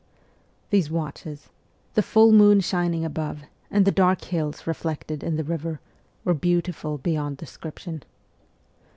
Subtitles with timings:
[0.71, 1.49] These watches
[1.93, 5.79] the full moon shining above, and the dark hills reflected in the river
[6.23, 8.01] were beautiful beyond description.